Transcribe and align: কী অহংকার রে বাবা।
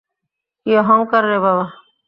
কী 0.61 0.71
অহংকার 0.77 1.23
রে 1.25 1.37
বাবা। 1.45 1.65